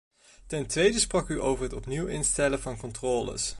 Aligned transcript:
Ten 0.47 0.65
tweede 0.67 0.99
sprak 0.99 1.27
u 1.29 1.41
over 1.41 1.63
het 1.63 1.73
opnieuw 1.73 2.05
instellen 2.05 2.59
van 2.61 2.77
controles. 2.77 3.49